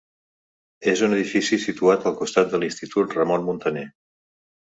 És 0.93 1.01
un 1.07 1.11
edifici 1.17 1.59
situat 1.65 2.09
al 2.11 2.17
costat 2.21 2.49
de 2.53 2.61
l'institut 2.63 3.13
Ramon 3.19 3.47
Muntaner. 3.51 3.87